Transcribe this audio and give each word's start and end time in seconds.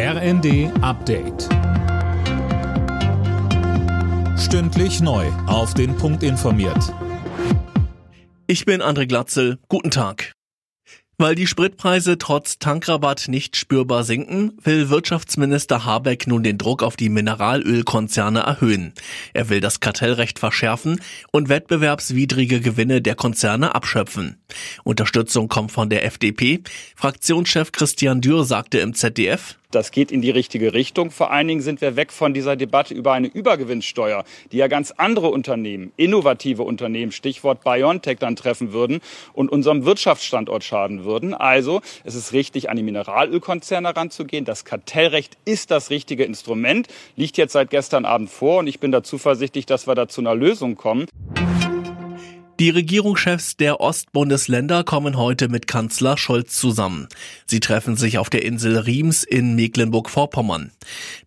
RND 0.00 0.70
Update. 0.80 1.48
Stündlich 4.38 5.00
neu. 5.00 5.26
Auf 5.48 5.74
den 5.74 5.96
Punkt 5.96 6.22
informiert. 6.22 6.94
Ich 8.46 8.64
bin 8.64 8.80
André 8.80 9.08
Glatzel. 9.08 9.58
Guten 9.68 9.90
Tag. 9.90 10.34
Weil 11.16 11.34
die 11.34 11.48
Spritpreise 11.48 12.16
trotz 12.16 12.60
Tankrabatt 12.60 13.26
nicht 13.26 13.56
spürbar 13.56 14.04
sinken, 14.04 14.52
will 14.62 14.88
Wirtschaftsminister 14.88 15.84
Habeck 15.84 16.28
nun 16.28 16.44
den 16.44 16.58
Druck 16.58 16.84
auf 16.84 16.94
die 16.94 17.08
Mineralölkonzerne 17.08 18.38
erhöhen. 18.38 18.92
Er 19.34 19.48
will 19.48 19.60
das 19.60 19.80
Kartellrecht 19.80 20.38
verschärfen 20.38 21.00
und 21.32 21.48
wettbewerbswidrige 21.48 22.60
Gewinne 22.60 23.02
der 23.02 23.16
Konzerne 23.16 23.74
abschöpfen. 23.74 24.40
Unterstützung 24.84 25.48
kommt 25.48 25.72
von 25.72 25.90
der 25.90 26.04
FDP. 26.04 26.62
Fraktionschef 26.94 27.72
Christian 27.72 28.20
Dürr 28.20 28.44
sagte 28.44 28.78
im 28.78 28.94
ZDF, 28.94 29.57
das 29.70 29.90
geht 29.90 30.10
in 30.10 30.22
die 30.22 30.30
richtige 30.30 30.72
Richtung. 30.72 31.10
Vor 31.10 31.30
allen 31.30 31.46
Dingen 31.46 31.60
sind 31.60 31.82
wir 31.82 31.94
weg 31.94 32.10
von 32.10 32.32
dieser 32.32 32.56
Debatte 32.56 32.94
über 32.94 33.12
eine 33.12 33.26
Übergewinnsteuer, 33.26 34.24
die 34.50 34.56
ja 34.56 34.66
ganz 34.66 34.92
andere 34.92 35.28
Unternehmen, 35.28 35.92
innovative 35.96 36.62
Unternehmen, 36.62 37.12
Stichwort 37.12 37.62
BioNTech 37.64 38.18
dann 38.18 38.34
treffen 38.34 38.72
würden 38.72 39.00
und 39.34 39.52
unserem 39.52 39.84
Wirtschaftsstandort 39.84 40.64
schaden 40.64 41.04
würden. 41.04 41.34
Also 41.34 41.82
es 42.04 42.14
ist 42.14 42.32
richtig, 42.32 42.70
an 42.70 42.78
die 42.78 42.82
Mineralölkonzerne 42.82 43.88
heranzugehen. 43.88 44.46
Das 44.46 44.64
Kartellrecht 44.64 45.36
ist 45.44 45.70
das 45.70 45.90
richtige 45.90 46.24
Instrument, 46.24 46.88
liegt 47.16 47.36
jetzt 47.36 47.52
seit 47.52 47.68
gestern 47.68 48.06
Abend 48.06 48.30
vor 48.30 48.60
und 48.60 48.68
ich 48.68 48.80
bin 48.80 48.90
da 48.90 49.02
zuversichtlich, 49.02 49.66
dass 49.66 49.86
wir 49.86 49.94
da 49.94 50.08
zu 50.08 50.22
einer 50.22 50.34
Lösung 50.34 50.76
kommen. 50.76 51.06
Die 52.60 52.70
Regierungschefs 52.70 53.56
der 53.56 53.80
Ostbundesländer 53.80 54.82
kommen 54.82 55.16
heute 55.16 55.48
mit 55.48 55.68
Kanzler 55.68 56.18
Scholz 56.18 56.58
zusammen. 56.58 57.06
Sie 57.46 57.60
treffen 57.60 57.96
sich 57.96 58.18
auf 58.18 58.30
der 58.30 58.44
Insel 58.44 58.78
Riems 58.78 59.22
in 59.22 59.54
Mecklenburg-Vorpommern. 59.54 60.72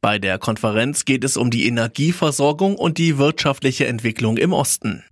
Bei 0.00 0.18
der 0.18 0.38
Konferenz 0.38 1.04
geht 1.04 1.22
es 1.22 1.36
um 1.36 1.52
die 1.52 1.68
Energieversorgung 1.68 2.74
und 2.74 2.98
die 2.98 3.16
wirtschaftliche 3.16 3.86
Entwicklung 3.86 4.38
im 4.38 4.52
Osten. 4.52 5.04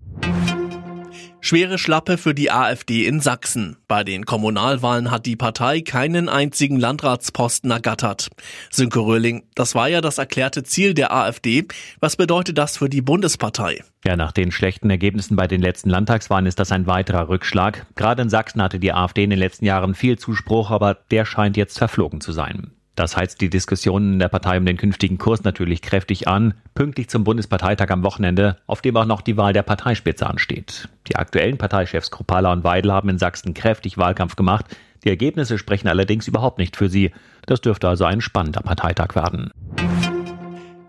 Schwere 1.48 1.78
Schlappe 1.78 2.18
für 2.18 2.34
die 2.34 2.50
AfD 2.50 3.06
in 3.06 3.20
Sachsen. 3.20 3.78
Bei 3.88 4.04
den 4.04 4.26
Kommunalwahlen 4.26 5.10
hat 5.10 5.24
die 5.24 5.34
Partei 5.34 5.80
keinen 5.80 6.28
einzigen 6.28 6.78
Landratsposten 6.78 7.70
ergattert. 7.70 8.28
Sönke 8.70 8.98
Röhling, 8.98 9.44
das 9.54 9.74
war 9.74 9.88
ja 9.88 10.02
das 10.02 10.18
erklärte 10.18 10.62
Ziel 10.62 10.92
der 10.92 11.10
AfD. 11.10 11.64
Was 12.00 12.16
bedeutet 12.16 12.58
das 12.58 12.76
für 12.76 12.90
die 12.90 13.00
Bundespartei? 13.00 13.82
Ja, 14.04 14.14
nach 14.14 14.32
den 14.32 14.52
schlechten 14.52 14.90
Ergebnissen 14.90 15.36
bei 15.36 15.46
den 15.46 15.62
letzten 15.62 15.88
Landtagswahlen 15.88 16.44
ist 16.44 16.58
das 16.58 16.70
ein 16.70 16.86
weiterer 16.86 17.30
Rückschlag. 17.30 17.86
Gerade 17.96 18.20
in 18.20 18.28
Sachsen 18.28 18.60
hatte 18.60 18.78
die 18.78 18.92
AfD 18.92 19.24
in 19.24 19.30
den 19.30 19.38
letzten 19.38 19.64
Jahren 19.64 19.94
viel 19.94 20.18
Zuspruch, 20.18 20.70
aber 20.70 20.98
der 21.10 21.24
scheint 21.24 21.56
jetzt 21.56 21.78
verflogen 21.78 22.20
zu 22.20 22.32
sein. 22.32 22.72
Das 22.98 23.16
heizt 23.16 23.40
die 23.40 23.48
Diskussionen 23.48 24.14
in 24.14 24.18
der 24.18 24.28
Partei 24.28 24.58
um 24.58 24.66
den 24.66 24.76
künftigen 24.76 25.18
Kurs 25.18 25.44
natürlich 25.44 25.82
kräftig 25.82 26.26
an, 26.26 26.54
pünktlich 26.74 27.08
zum 27.08 27.22
Bundesparteitag 27.22 27.90
am 27.90 28.02
Wochenende, 28.02 28.56
auf 28.66 28.82
dem 28.82 28.96
auch 28.96 29.04
noch 29.04 29.20
die 29.20 29.36
Wahl 29.36 29.52
der 29.52 29.62
Parteispitze 29.62 30.26
ansteht. 30.26 30.88
Die 31.06 31.14
aktuellen 31.14 31.58
Parteichefs 31.58 32.10
Kropala 32.10 32.50
und 32.52 32.64
Weidel 32.64 32.92
haben 32.92 33.08
in 33.08 33.18
Sachsen 33.18 33.54
kräftig 33.54 33.98
Wahlkampf 33.98 34.34
gemacht. 34.34 34.64
Die 35.04 35.10
Ergebnisse 35.10 35.58
sprechen 35.58 35.86
allerdings 35.86 36.26
überhaupt 36.26 36.58
nicht 36.58 36.74
für 36.74 36.88
sie. 36.88 37.12
Das 37.46 37.60
dürfte 37.60 37.88
also 37.88 38.04
ein 38.04 38.20
spannender 38.20 38.62
Parteitag 38.62 39.14
werden. 39.14 39.52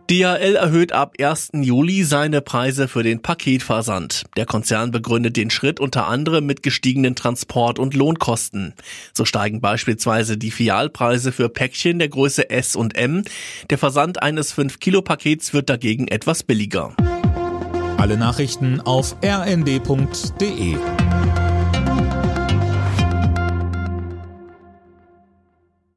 DHL 0.10 0.56
erhöht 0.56 0.92
ab 0.92 1.14
1. 1.20 1.52
Juli 1.54 2.04
seine 2.04 2.42
Preise 2.42 2.88
für 2.88 3.04
den 3.04 3.22
Paketversand. 3.22 4.24
Der 4.38 4.48
Konzern 4.48 4.90
begründet 4.90 5.38
den 5.38 5.52
Schritt 5.52 5.80
unter 5.80 6.08
anderem 6.08 6.48
mit 6.48 6.64
gestiegenen 6.64 7.16
Transport- 7.16 7.78
und 7.78 7.94
Lohnkosten. 7.94 8.74
So 9.14 9.24
steigen 9.24 9.62
beispielsweise 9.62 10.36
die 10.36 10.50
Fialpreise 10.50 11.32
für 11.32 11.48
Päckchen 11.48 12.00
der 12.00 12.10
Größe 12.10 12.50
S 12.50 12.76
und 12.76 12.98
M. 12.98 13.24
Der 13.70 13.78
Versand 13.78 14.24
eines 14.24 14.52
5-Kilo-Pakets 14.58 15.54
wird 15.54 15.70
dagegen 15.70 16.08
etwas 16.08 16.42
billiger. 16.42 16.96
Alle 17.98 18.18
Nachrichten 18.18 18.82
auf 18.82 19.16
rnd.de 19.24 20.76